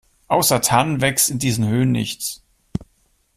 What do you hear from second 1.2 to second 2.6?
in diesen Höhen nichts.